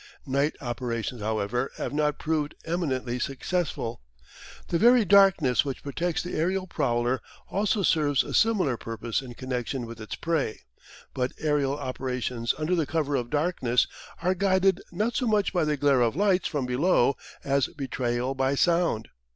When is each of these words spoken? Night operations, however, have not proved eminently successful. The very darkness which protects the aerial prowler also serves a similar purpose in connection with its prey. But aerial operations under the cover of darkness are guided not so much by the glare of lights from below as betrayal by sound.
Night 0.25 0.55
operations, 0.61 1.21
however, 1.21 1.71
have 1.77 1.93
not 1.93 2.17
proved 2.17 2.55
eminently 2.65 3.19
successful. 3.19 4.01
The 4.69 4.79
very 4.79 5.05
darkness 5.05 5.63
which 5.63 5.83
protects 5.83 6.23
the 6.23 6.33
aerial 6.35 6.65
prowler 6.65 7.21
also 7.51 7.83
serves 7.83 8.23
a 8.23 8.33
similar 8.33 8.77
purpose 8.77 9.21
in 9.21 9.35
connection 9.35 9.85
with 9.85 10.01
its 10.01 10.15
prey. 10.15 10.61
But 11.13 11.33
aerial 11.39 11.77
operations 11.77 12.55
under 12.57 12.73
the 12.73 12.87
cover 12.87 13.15
of 13.15 13.29
darkness 13.29 13.85
are 14.23 14.33
guided 14.33 14.81
not 14.91 15.15
so 15.15 15.27
much 15.27 15.53
by 15.53 15.65
the 15.65 15.77
glare 15.77 16.01
of 16.01 16.15
lights 16.15 16.47
from 16.47 16.65
below 16.65 17.15
as 17.43 17.67
betrayal 17.67 18.33
by 18.33 18.55
sound. 18.55 19.09